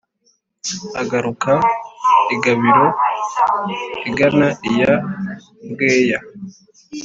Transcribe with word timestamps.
Igaruka 1.03 1.51
i 2.33 2.37
Gabiro 2.43 2.87
igana 4.07 4.47
iya 4.69 4.93
Bweya. 5.73 6.19